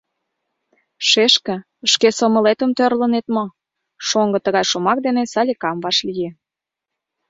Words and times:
—Шешке, 1.09 1.55
шке 1.91 2.09
сомылетым 2.17 2.71
тӧрлынет 2.77 3.25
мо?— 3.35 3.45
шоҥго 4.07 4.39
тыгай 4.45 4.65
шомак 4.71 4.97
дене 5.05 5.23
Саликам 5.31 5.77
вашлие. 5.83 6.29